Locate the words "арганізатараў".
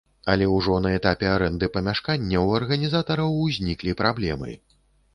2.63-3.41